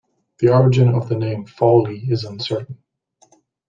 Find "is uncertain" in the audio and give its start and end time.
2.09-2.79